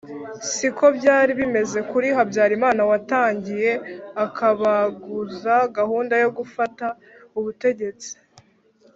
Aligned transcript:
siko 0.53 0.85
byari 0.97 1.31
bimeze 1.39 1.79
kuri 1.91 2.07
habyarimana 2.17 2.81
watangiye 2.91 3.71
akabaguza 4.25 5.53
gahunda 5.77 6.13
yo 6.23 6.29
gufata 6.37 6.85
ubutegetsi 7.37 8.11